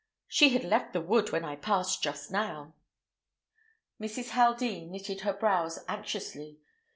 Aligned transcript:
She 0.27 0.49
had 0.49 0.63
left 0.63 0.93
the 0.93 0.99
wood 1.01 1.31
when 1.31 1.45
I 1.45 1.55
passed 1.55 2.01
just 2.01 2.31
now." 2.31 2.73
Mrs. 4.01 4.29
Haldean 4.31 4.89
knitted 4.89 5.21
her 5.21 5.33
brows 5.33 5.85
anxiously. 5.87 6.57